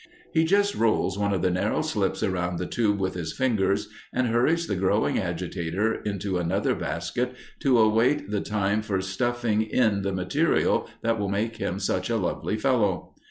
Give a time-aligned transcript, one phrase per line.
[0.33, 4.25] He just rolls one of the narrow slips around the tube with his fingers and
[4.25, 10.11] hurries the growing agitator into another basket to await the time for stuffing in the
[10.11, 13.13] material that will make him such a lively fellow.